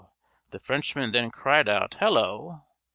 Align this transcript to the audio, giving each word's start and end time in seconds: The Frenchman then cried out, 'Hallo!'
The 0.49 0.57
Frenchman 0.59 1.11
then 1.11 1.29
cried 1.29 1.69
out, 1.69 1.97
'Hallo!' 1.99 2.65